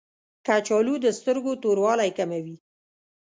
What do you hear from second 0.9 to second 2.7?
د سترګو توروالی کموي